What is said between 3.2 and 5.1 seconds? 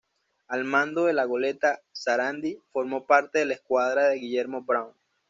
de la escuadra de Guillermo Brown.